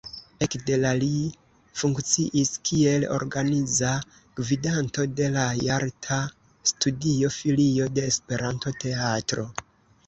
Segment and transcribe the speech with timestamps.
[0.43, 1.09] Ekde la li
[1.81, 3.93] funkciis kiel organiza
[4.41, 6.21] gvidanto de la jalta
[6.73, 9.49] studio–filio de Esperanto-teatro.